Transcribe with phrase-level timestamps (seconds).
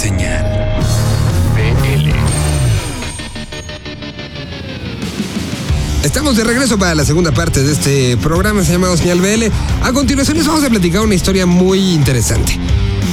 [0.00, 0.46] Señal
[1.54, 2.10] BL.
[6.02, 9.52] Estamos de regreso para la segunda parte de este programa llamado Señal BL.
[9.82, 12.58] A continuación les vamos a platicar una historia muy interesante.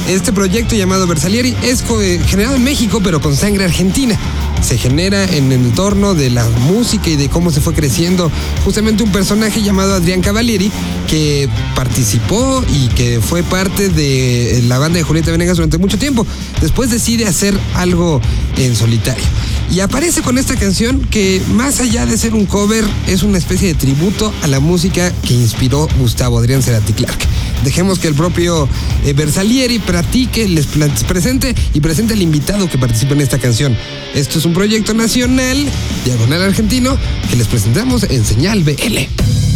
[0.08, 4.18] Este proyecto llamado Versalieri es eh, generado en México pero con sangre argentina.
[4.60, 8.30] Se genera en el entorno de la música y de cómo se fue creciendo
[8.64, 10.70] justamente un personaje llamado Adrián Cavalieri
[11.08, 16.26] que participó y que fue parte de la banda de Julieta Venegas durante mucho tiempo.
[16.60, 18.20] Después decide hacer algo
[18.56, 19.24] en solitario.
[19.70, 23.68] Y aparece con esta canción que más allá de ser un cover es una especie
[23.68, 27.18] de tributo a la música que inspiró Gustavo Adrián Cerati Clark.
[27.64, 28.68] Dejemos que el propio
[29.04, 33.76] eh, Versalieri practique, les presente y presente al invitado que participa en esta canción.
[34.14, 35.66] Esto es un proyecto nacional,
[36.04, 36.96] diagonal argentino,
[37.30, 38.98] que les presentamos en Señal BL.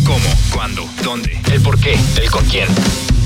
[0.04, 0.18] ¿Cómo?
[0.52, 0.88] ¿Cuándo?
[1.02, 1.38] ¿Dónde?
[1.52, 1.96] ¿El por qué?
[2.20, 2.68] ¿El con quién?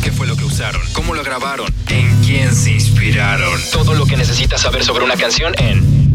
[0.02, 0.82] ¿Qué fue lo que usaron?
[0.92, 1.72] ¿Cómo lo grabaron?
[1.88, 3.60] ¿En quién se inspiraron?
[3.72, 6.06] Todo lo que necesitas saber sobre una canción en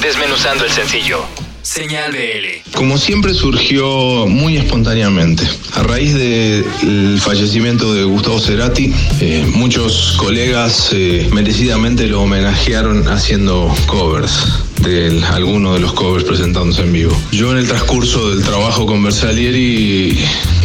[0.00, 1.24] Desmenuzando el sencillo.
[1.62, 2.76] Señal BL.
[2.76, 5.48] Como siempre surgió muy espontáneamente.
[5.74, 13.72] A raíz del fallecimiento de Gustavo Cerati, eh, muchos colegas eh, merecidamente lo homenajearon haciendo
[13.86, 17.22] covers de algunos de los covers presentándose en vivo.
[17.32, 20.18] Yo en el transcurso del trabajo con Versalieri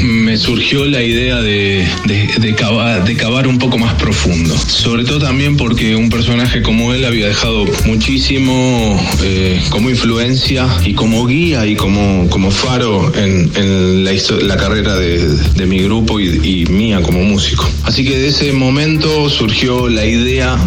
[0.03, 4.55] me surgió la idea de, de, de cavar, de cavar un poco más profundo.
[4.57, 10.93] Sobre todo también porque un personaje como él había dejado muchísimo eh, como influencia y
[10.93, 16.19] como guía y como, como faro en, en la, la carrera de, de mi grupo
[16.19, 17.69] y, y mía como músico.
[17.83, 20.57] Así que de ese momento surgió la idea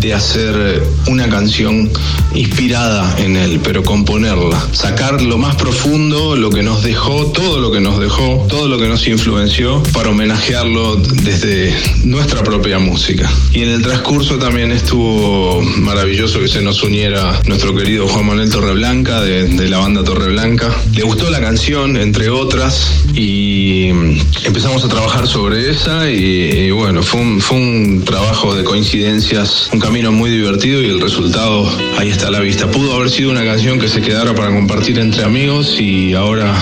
[0.00, 1.90] de hacer una canción
[2.34, 7.70] inspirada en él, pero componerla, sacar lo más profundo, lo que nos dejó, todo lo
[7.70, 13.30] que nos dejó, todo lo que nos influenció, para homenajearlo desde nuestra propia música.
[13.52, 18.50] Y en el transcurso también estuvo maravilloso que se nos uniera nuestro querido Juan Manuel
[18.50, 20.70] Torreblanca de, de la banda Torreblanca.
[20.94, 23.88] Le gustó la canción, entre otras, y
[24.44, 29.68] empezamos a trabajar sobre esa y, y bueno, fue un, fue un trabajo de coincidencias,
[29.72, 31.68] un camino muy divertido y el resultado
[31.98, 32.70] ahí está a la vista.
[32.70, 36.54] Pudo haber sido una canción que se quedara para compartir entre amigos y ahora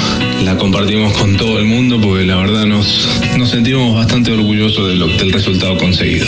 [0.44, 3.06] la compartimos con todo el mundo porque la verdad nos,
[3.50, 6.24] sentimos bastante orgullosos de lo- del resultado conseguido.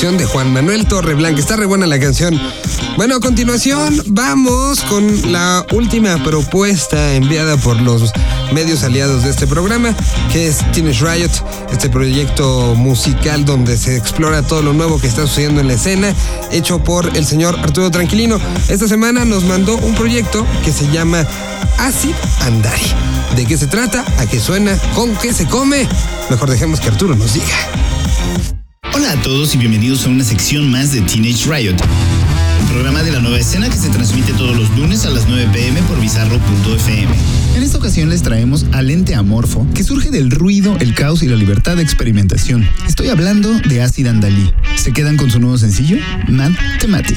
[0.00, 1.38] De Juan Manuel Torreblanca.
[1.38, 2.40] Está re buena la canción.
[2.96, 8.10] Bueno, a continuación vamos con la última propuesta enviada por los
[8.54, 9.94] medios aliados de este programa,
[10.32, 11.30] que es Teenage Riot,
[11.70, 16.14] este proyecto musical donde se explora todo lo nuevo que está sucediendo en la escena,
[16.50, 18.40] hecho por el señor Arturo Tranquilino.
[18.70, 21.26] Esta semana nos mandó un proyecto que se llama
[21.78, 22.94] Acid Andari.
[23.36, 24.02] ¿De qué se trata?
[24.16, 24.78] ¿A qué suena?
[24.94, 25.86] ¿Con qué se come?
[26.30, 28.59] Mejor dejemos que Arturo nos diga.
[29.00, 31.74] Hola a todos y bienvenidos a una sección más de Teenage Riot,
[32.60, 35.48] un programa de la nueva escena que se transmite todos los lunes a las 9
[35.54, 37.08] pm por bizarro.fm.
[37.56, 41.28] En esta ocasión les traemos al ente amorfo que surge del ruido, el caos y
[41.28, 42.68] la libertad de experimentación.
[42.86, 44.52] Estoy hablando de Acid Andalí.
[44.76, 45.96] ¿Se quedan con su nuevo sencillo?
[46.28, 47.16] Mad Thematic.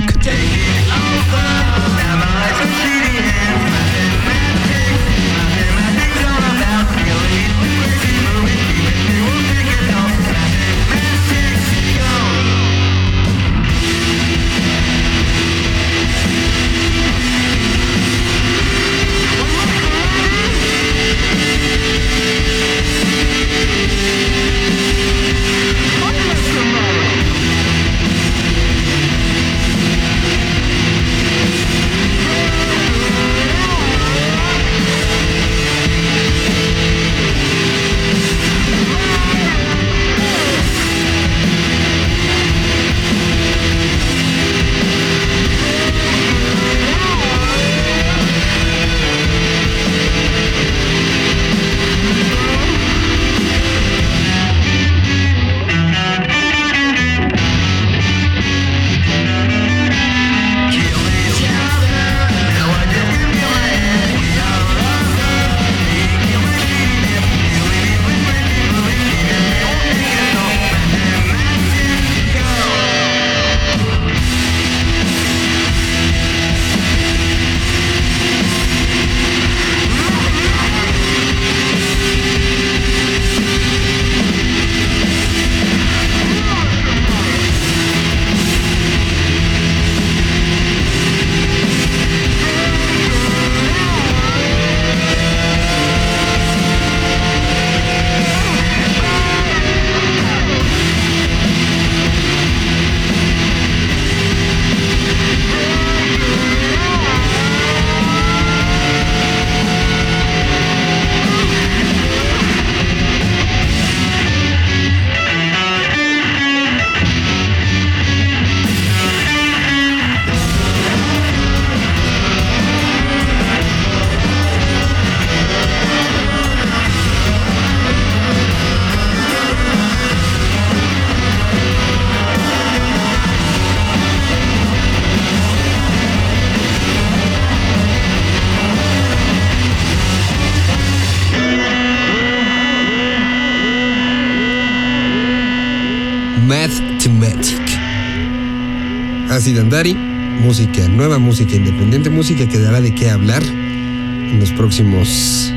[149.45, 155.51] Andari, música nueva, música independiente, música que dará de qué hablar en los próximos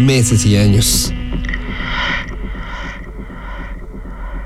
[0.00, 1.12] meses y años.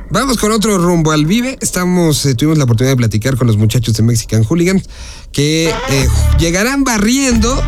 [0.08, 1.58] Vamos con otro rumbo al Vive.
[1.60, 4.84] Estamos, eh, tuvimos la oportunidad de platicar con los muchachos de Mexican Hooligans
[5.30, 7.62] que eh, llegarán barriendo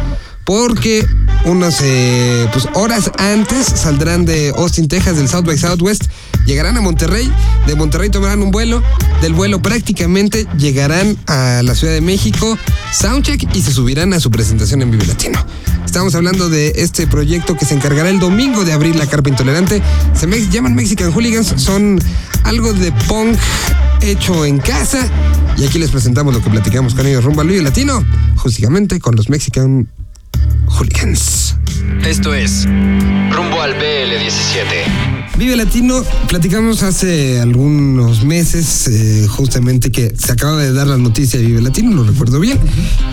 [0.45, 1.05] porque
[1.45, 6.05] unas eh, pues, horas antes saldrán de Austin, Texas, del South by Southwest,
[6.47, 7.31] llegarán a Monterrey,
[7.67, 8.83] de Monterrey tomarán un vuelo,
[9.21, 12.57] del vuelo prácticamente llegarán a la Ciudad de México,
[12.93, 15.45] soundcheck y se subirán a su presentación en Vive Latino.
[15.85, 19.83] Estamos hablando de este proyecto que se encargará el domingo de abrir la carpa intolerante.
[20.15, 21.99] Se llaman Mexican Hooligans, son
[22.45, 23.39] algo de punk
[24.03, 25.09] hecho en casa.
[25.57, 28.05] Y aquí les presentamos lo que platicamos con ellos rumbo al Vive Latino,
[28.37, 29.89] justamente con los Mexican
[30.67, 31.46] Hooligans.
[32.05, 35.17] Esto es Rumbo al BL17.
[35.39, 41.39] Vive Latino, platicamos hace algunos meses eh, justamente que se acaba de dar la noticia
[41.39, 42.59] de Vive Latino, lo recuerdo bien.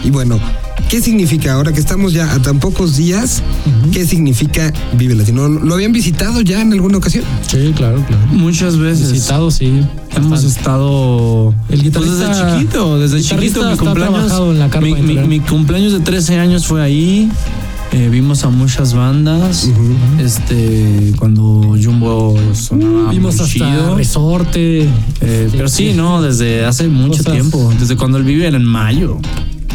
[0.06, 0.40] Y bueno,
[0.88, 3.44] ¿qué significa ahora que estamos ya a tan pocos días?
[3.92, 5.50] ¿Qué significa Vive Latino?
[5.50, 7.26] ¿Lo habían visitado ya en alguna ocasión?
[7.46, 8.26] Sí, claro, claro.
[8.28, 9.12] Muchas veces.
[9.12, 9.82] Visitado, sí.
[10.16, 10.60] Hemos Bastante.
[10.60, 11.54] estado.
[11.70, 13.70] El pues desde chiquito, desde chiquito.
[13.70, 14.28] Mi cumpleaños.
[14.28, 14.68] trabajado en la
[15.28, 17.30] mi cumpleaños de 13 años fue ahí.
[17.94, 19.70] Eh, vimos a muchas bandas.
[20.20, 23.96] Este, cuando Jumbo sonaba Vimos muy hasta chido.
[23.96, 24.90] Resorte.
[25.22, 27.72] Eh, pero sí, no, desde hace mucho Cosas- tiempo.
[27.80, 29.20] Desde cuando él vive en mayo.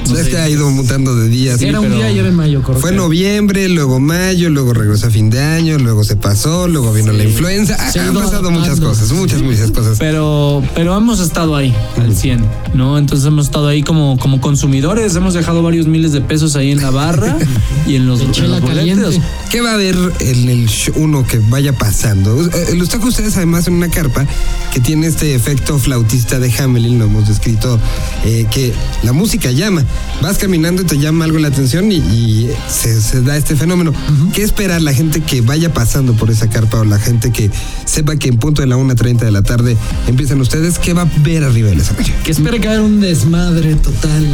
[0.08, 0.30] No Es sé.
[0.30, 1.60] que ha ido mutando de días.
[1.62, 2.80] Era un día y era en mayo, correcto.
[2.80, 7.12] Fue noviembre, luego mayo, luego regresó a fin de año, luego se pasó, luego vino
[7.12, 7.76] la influenza.
[7.78, 8.50] Ah, han pasado adaptando.
[8.50, 9.98] muchas cosas, muchas, muchas cosas.
[9.98, 12.98] Pero, pero hemos estado ahí al 100, ¿no?
[12.98, 16.80] Entonces hemos estado ahí como, como consumidores, hemos dejado varios miles de pesos ahí en
[16.80, 17.36] la barra
[17.86, 19.16] y en los, en los boletos.
[19.50, 22.40] ¿Qué va a haber en el show uno que vaya pasando?
[22.44, 24.26] Eh, Los taco ustedes además en una carpa
[24.72, 27.78] que tiene este efecto flautista de Hamelin, lo hemos descrito,
[28.24, 28.72] eh, que
[29.02, 29.84] la música llama.
[30.20, 33.92] Vas caminando y te llama algo la atención y, y se, se da este fenómeno.
[34.34, 37.50] ¿Qué espera la gente que vaya pasando por esa carpa o la gente que
[37.84, 39.76] sepa que en punto de la 1.30 de la tarde
[40.08, 40.78] empiezan ustedes?
[40.78, 42.12] ¿Qué va a ver arriba del escenario?
[42.24, 44.26] Que espere que haya un desmadre total,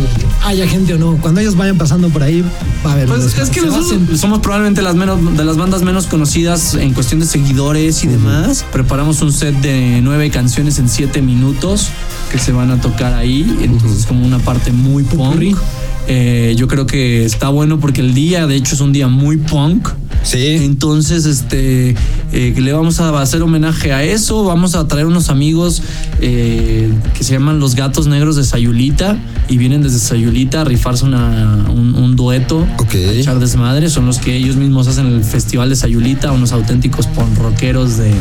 [0.42, 1.16] haya gente o no.
[1.18, 2.42] Cuando ellos vayan pasando por ahí,
[2.84, 5.82] va a haber un Pues es que nosotros somos probablemente las menos, de las bandas
[5.82, 8.64] menos conocidas en cuestión de seguidores y demás.
[8.72, 11.88] Preparamos un set de nueve canciones en siete minutos
[12.32, 13.58] que se van a tocar ahí.
[13.60, 15.04] Entonces, como una parte muy
[15.54, 15.64] punk.
[16.06, 19.38] Eh, yo creo que está bueno porque el día, de hecho, es un día muy
[19.38, 19.88] punk.
[20.22, 20.56] Sí.
[20.62, 21.94] Entonces, este,
[22.32, 24.44] eh, le vamos a hacer homenaje a eso.
[24.44, 25.82] Vamos a traer unos amigos
[26.20, 29.16] eh, que se llaman los Gatos Negros de Sayulita
[29.48, 32.94] y vienen desde Sayulita a rifarse una- un, un dueto, Ok.
[32.94, 33.88] a echar desmadre.
[33.90, 38.12] Son los que ellos mismos hacen el festival de Sayulita, unos auténticos ponrockeros de.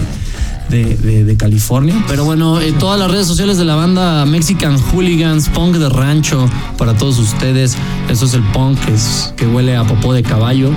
[0.70, 1.93] De, de- de California.
[2.08, 6.50] Pero bueno, eh, todas las redes sociales de la banda Mexican Hooligans, punk de rancho,
[6.77, 7.75] para todos ustedes.
[8.10, 10.72] Eso es el punk que, es, que huele a popó de caballo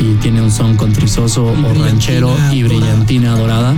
[0.00, 2.80] y tiene un son contrizoso o ranchero y dorada.
[2.80, 3.74] brillantina dorada.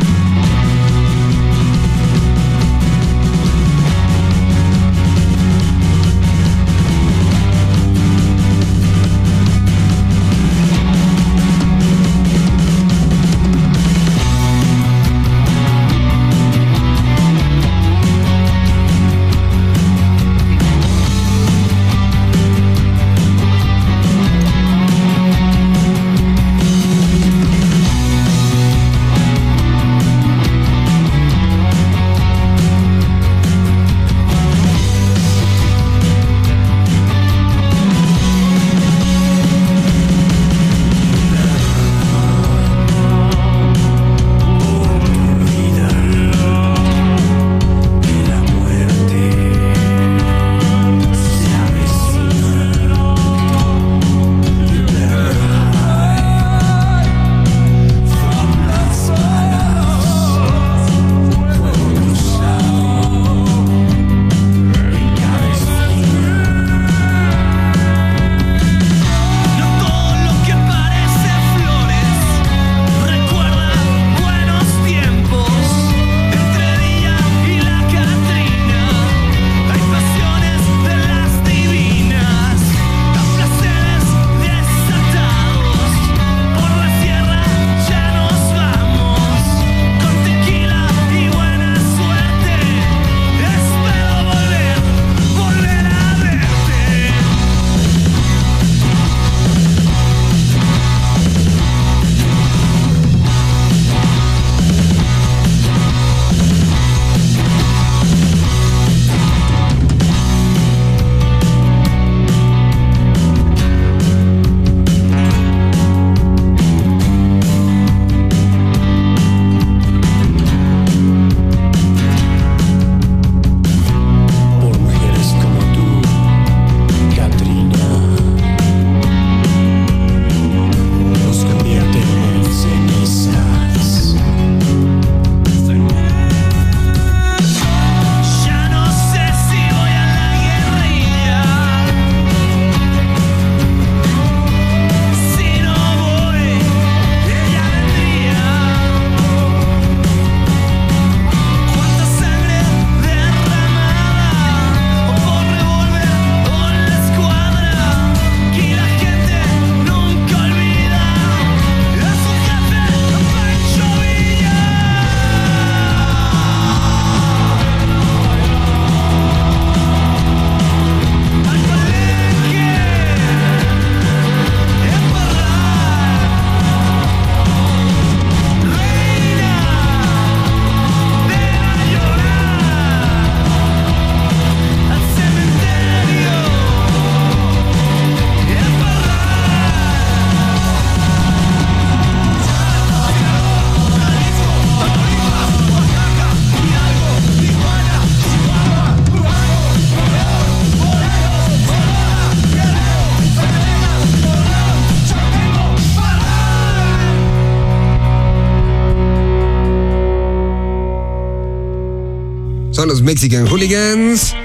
[212.79, 214.37] Son los Mexican Hooligans.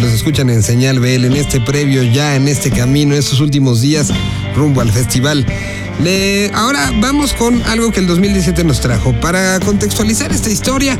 [0.00, 4.12] Los escuchan en Señal BL en este previo, ya en este camino, estos últimos días
[4.54, 5.44] rumbo al festival.
[6.00, 9.12] Le- ahora vamos con algo que el 2017 nos trajo.
[9.20, 10.96] Para contextualizar esta historia,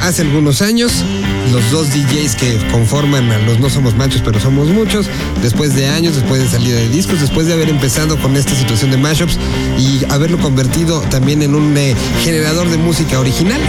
[0.00, 1.04] hace algunos años,
[1.52, 5.06] los dos DJs que conforman a los No Somos Machos, pero somos muchos,
[5.42, 8.90] después de años, después de salida de discos, después de haber empezado con esta situación
[8.90, 9.38] de mashups
[9.78, 13.60] y haberlo convertido también en un eh, generador de música original,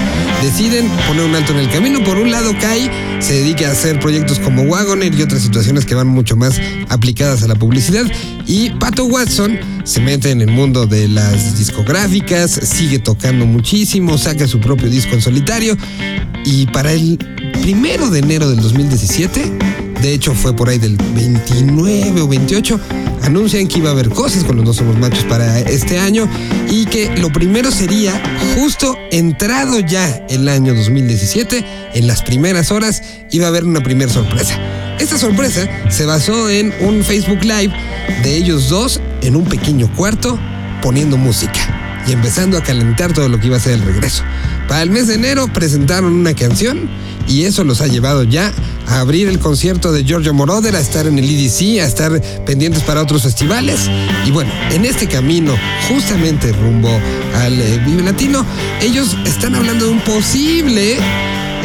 [0.41, 2.03] deciden poner un alto en el camino.
[2.03, 5.95] Por un lado, Kai se dedica a hacer proyectos como Wagoner y otras situaciones que
[5.95, 6.59] van mucho más
[6.89, 8.05] aplicadas a la publicidad.
[8.45, 14.47] Y Pato Watson se mete en el mundo de las discográficas, sigue tocando muchísimo, saca
[14.47, 15.77] su propio disco en solitario.
[16.45, 17.17] Y para el
[17.73, 19.51] primero de enero del 2017,
[19.99, 22.79] de hecho fue por ahí del 29 o 28,
[23.23, 26.29] anuncian que iba a haber cosas con los No Somos Machos para este año
[26.69, 28.13] y que lo primero sería
[28.53, 31.65] justo entrado ya el año 2017,
[31.95, 33.01] en las primeras horas
[33.31, 34.55] iba a haber una primera sorpresa.
[34.99, 37.73] Esta sorpresa se basó en un Facebook Live
[38.21, 40.39] de ellos dos en un pequeño cuarto
[40.83, 44.23] poniendo música y empezando a calentar todo lo que iba a ser el regreso.
[44.67, 46.89] Para el mes de enero presentaron una canción
[47.27, 48.53] y eso los ha llevado ya
[48.88, 52.84] a abrir el concierto de Giorgio Moroder, a estar en el EDC, a estar pendientes
[52.84, 53.89] para otros festivales.
[54.25, 55.55] Y bueno, en este camino,
[55.88, 56.89] justamente rumbo
[57.36, 58.45] al eh, Vive Latino,
[58.82, 60.97] ellos están hablando de un posible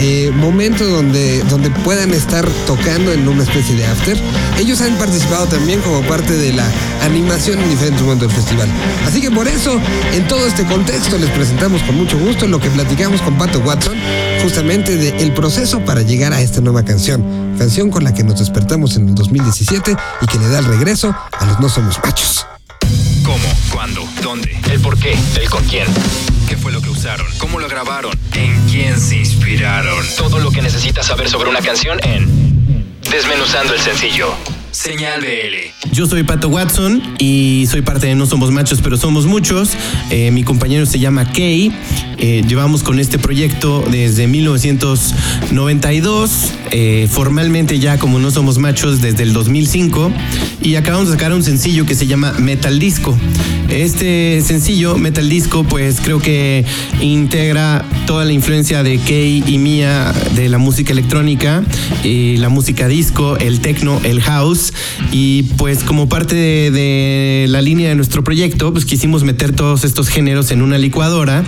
[0.00, 4.16] eh, momento donde, donde puedan estar tocando en una especie de after.
[4.58, 6.64] Ellos han participado también como parte de la
[7.02, 8.68] animación en diferentes momentos del festival.
[9.06, 9.80] Así que por eso,
[10.12, 13.96] en todo este contexto, les presentamos con mucho gusto lo que platicamos con Pato Watson,
[14.42, 17.56] justamente del proceso para llegar a esta nueva canción.
[17.58, 21.14] Canción con la que nos despertamos en el 2017 y que le da el regreso
[21.32, 22.46] a los No Somos Machos.
[23.24, 23.44] ¿Cómo?
[23.72, 24.08] ¿Cuándo?
[24.22, 24.56] ¿Dónde?
[24.70, 25.16] ¿El por qué?
[25.40, 25.86] ¿El con quién?
[26.48, 27.26] ¿Qué fue lo que usaron?
[27.36, 28.12] ¿Cómo lo grabaron?
[28.34, 30.02] ¿En quién se inspiraron?
[30.16, 32.26] Todo lo que necesitas saber sobre una canción en
[33.10, 34.34] Desmenuzando el sencillo.
[34.70, 35.90] Señal BL.
[35.92, 39.72] Yo soy Pato Watson y soy parte de No Somos Machos, pero somos muchos.
[40.10, 41.72] Eh, mi compañero se llama Kay.
[42.20, 49.22] Eh, llevamos con este proyecto desde 1992, eh, formalmente ya como No Somos Machos desde
[49.22, 50.10] el 2005
[50.60, 53.16] y acabamos de sacar un sencillo que se llama Metal Disco.
[53.68, 56.64] Este sencillo, Metal Disco, pues creo que
[57.00, 61.62] integra toda la influencia de Kay y mía de la música electrónica,
[62.02, 64.72] y la música disco, el techno, el house
[65.12, 69.84] y pues como parte de, de la línea de nuestro proyecto, pues quisimos meter todos
[69.84, 71.44] estos géneros en una licuadora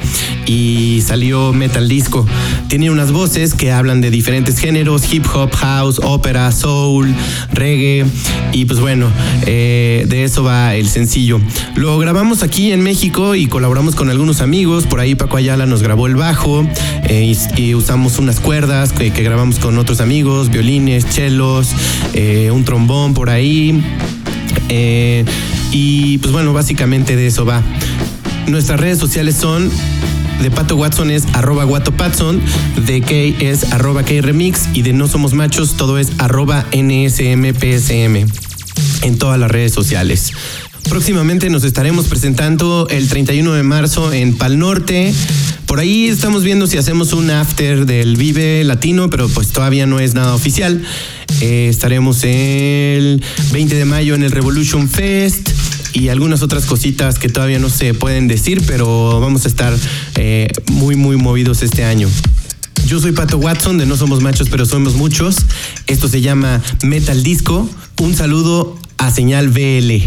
[0.47, 0.60] y
[1.07, 2.27] salió Metal Disco.
[2.69, 7.15] Tiene unas voces que hablan de diferentes géneros, hip hop, house, ópera, soul,
[7.53, 8.07] reggae
[8.53, 9.09] y pues bueno,
[9.47, 11.41] eh, de eso va el sencillo.
[11.75, 15.83] Lo grabamos aquí en México y colaboramos con algunos amigos, por ahí Paco Ayala nos
[15.83, 16.67] grabó el bajo
[17.09, 21.69] eh, y, y usamos unas cuerdas que, grabamos con otros amigos, violines, chelos,
[22.15, 23.83] eh, un trombón por ahí.
[25.73, 27.63] Y pues bueno, básicamente de eso va.
[28.47, 29.71] Nuestras redes sociales son
[30.43, 32.41] de Pato Watson es arroba guatopatson,
[32.87, 38.27] de Kay es arroba Remix y de No Somos Machos todo es arroba NSMPSM
[39.03, 40.33] en todas las redes sociales.
[40.89, 45.15] Próximamente nos estaremos presentando el 31 de marzo en Pal Norte.
[45.67, 50.01] Por ahí estamos viendo si hacemos un after del Vive Latino, pero pues todavía no
[50.01, 50.83] es nada oficial.
[51.41, 53.23] Eh, estaremos el
[53.53, 55.51] 20 de mayo en el Revolution Fest
[55.93, 59.75] y algunas otras cositas que todavía no se pueden decir, pero vamos a estar
[60.17, 62.09] eh, muy, muy movidos este año.
[62.87, 65.37] Yo soy Pato Watson de No Somos Machos, pero somos muchos.
[65.87, 67.69] Esto se llama Metal Disco.
[68.01, 70.03] Un saludo a Señal BL.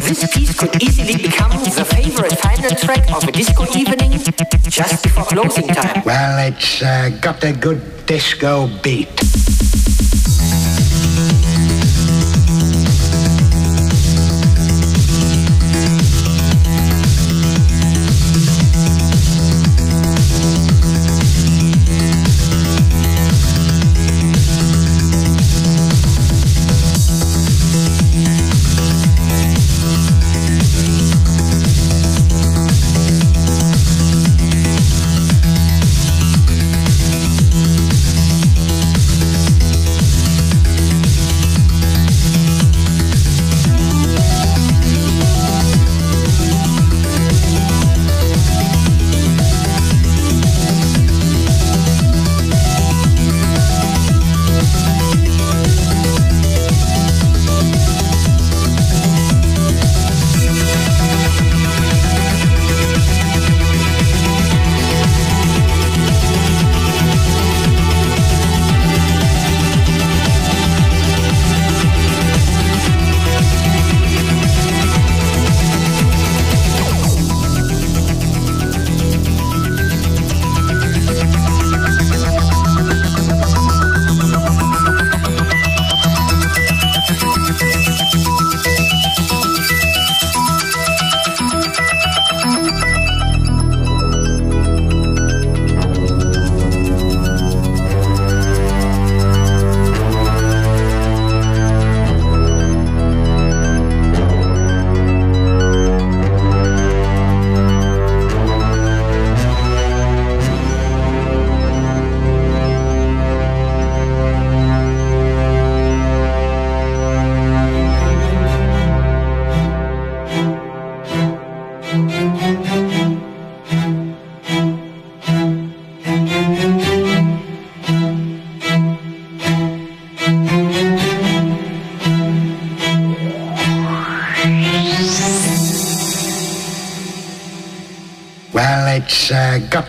[0.00, 4.18] This piece could easily become the favorite final track of a disco evening
[4.68, 6.02] just before closing time.
[6.04, 9.08] Well, it's uh, got a good disco beat.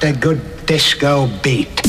[0.03, 1.80] Uh, got a good disco beat.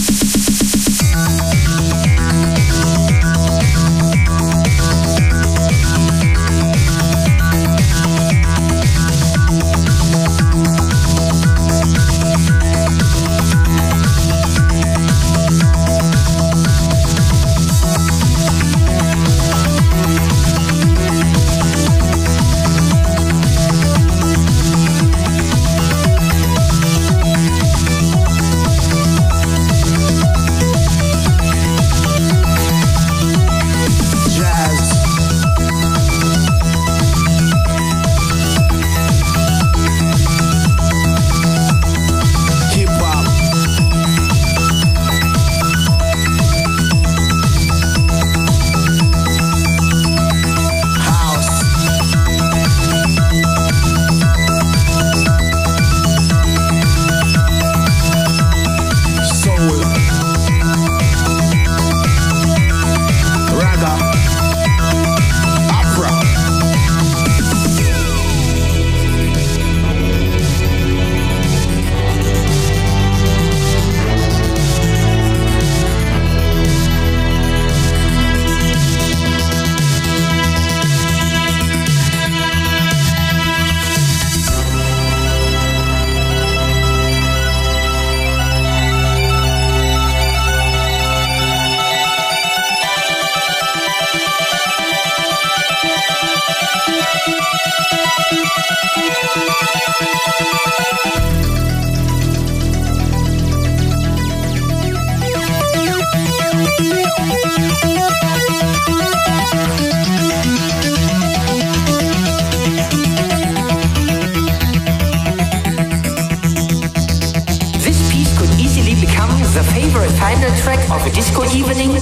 [119.54, 121.92] The favorite final track of a disco evening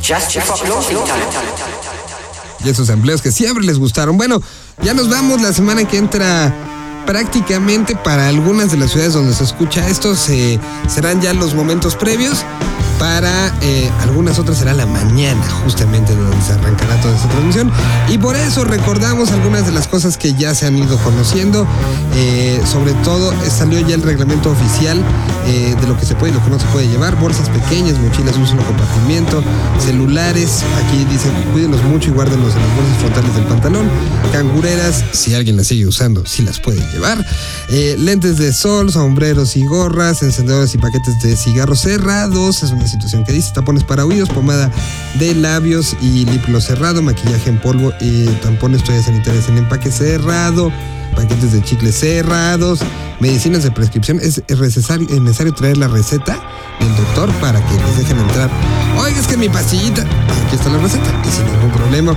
[0.00, 1.26] just before closing time.
[2.64, 4.16] y esos empleos que siempre les gustaron.
[4.16, 4.40] Bueno,
[4.82, 6.54] ya nos vamos la semana que entra.
[7.06, 11.96] Prácticamente para algunas de las ciudades donde se escucha esto se, serán ya los momentos
[11.96, 12.44] previos.
[12.98, 17.70] Para eh, algunas otras será la mañana, justamente donde se arrancará toda esta transmisión.
[18.08, 21.66] Y por eso recordamos algunas de las cosas que ya se han ido conociendo.
[22.16, 25.02] Eh, sobre todo eh, salió ya el reglamento oficial
[25.48, 27.18] de lo que se puede y lo que no se puede llevar.
[27.18, 29.42] Bolsas pequeñas, mochilas de un solo compartimiento,
[29.78, 30.62] celulares.
[30.84, 33.88] Aquí dice cuídenlos mucho y guárdenlos en las bolsas frontales del pantalón.
[34.30, 37.24] Cangureras, si alguien las sigue usando, sí las puede llevar.
[37.70, 42.62] Lentes de sol, sombreros y gorras, encendedores y paquetes de cigarros cerrados.
[42.62, 43.52] Es una situación que dice.
[43.52, 44.70] Tapones para oídos, pomada
[45.18, 49.90] de labios y lip gloss cerrado, maquillaje en polvo y tampones, toallas sanitarias en empaque
[49.90, 50.72] cerrado
[51.18, 52.78] paquetes de chicles cerrados,
[53.18, 54.20] medicinas de prescripción.
[54.20, 56.38] Es necesario, es necesario traer la receta
[56.78, 58.48] del doctor para que les dejen entrar.
[58.96, 62.14] Oiga, es que mi pastillita, aquí está la receta y sin ningún problema.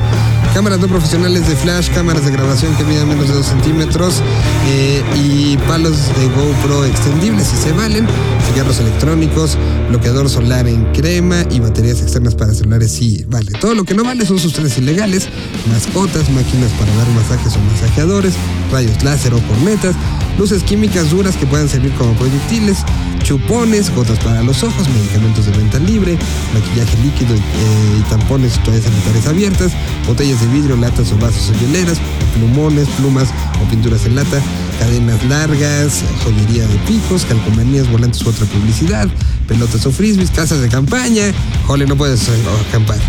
[0.54, 4.22] Cámaras no profesionales de flash, cámaras de grabación que midan menos de 2 centímetros
[4.68, 8.06] eh, y palos de GoPro extendibles si se valen,
[8.50, 9.58] cigarros electrónicos,
[9.90, 13.52] bloqueador solar en crema y baterías externas para celulares sí vale.
[13.62, 15.30] Todo lo que no vale son sustancias ilegales,
[15.72, 18.34] mascotas, máquinas para dar masajes o masajeadores,
[18.72, 19.96] rayos láser o cornetas,
[20.38, 22.80] luces químicas duras que puedan servir como proyectiles,
[23.24, 26.18] chupones, gotas para los ojos, medicamentos de venta libre,
[26.54, 29.72] maquillaje líquido y, eh, y tampones, toallas sanitarias abiertas,
[30.08, 32.00] botellas de vidrio, latas o vasos o hieleras,
[32.36, 33.30] plumones, plumas
[33.62, 34.42] o pinturas en lata,
[34.80, 39.08] cadenas largas, joyería de picos, calcomanías, volantes u otra publicidad,
[39.48, 41.32] pelotas o frisbees, casas de campaña,
[41.68, 42.32] jole, no puedes eh,
[42.68, 43.00] acampar.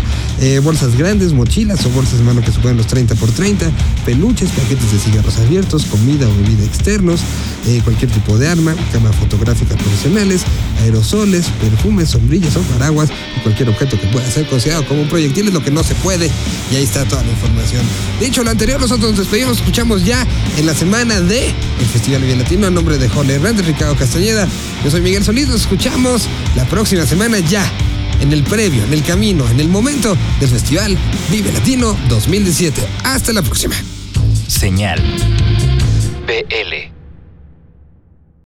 [0.41, 3.69] Eh, bolsas grandes, mochilas o bolsas de mano que superan los 30 por 30,
[4.05, 7.21] peluches, paquetes de cigarros abiertos, comida o bebida externos,
[7.67, 10.43] eh, cualquier tipo de arma, cámaras fotográficas profesionales,
[10.81, 15.47] aerosoles, perfumes, sombrillas o paraguas y cualquier objeto que pueda ser considerado como un proyectil
[15.47, 16.29] es lo que no se puede.
[16.71, 17.83] Y ahí está toda la información.
[18.19, 20.25] Dicho lo anterior, nosotros nos despedimos, escuchamos ya
[20.57, 24.47] en la semana de el Festival Bien Latino a nombre de Jole Hernández, Ricardo Castañeda.
[24.83, 27.63] Yo soy Miguel Solís, nos escuchamos la próxima semana ya
[28.23, 30.97] en el previo, en el camino, en el momento del Festival
[31.29, 32.81] Vive Latino 2017.
[33.03, 33.75] Hasta la próxima.
[34.47, 35.01] Señal.
[36.25, 36.92] BL.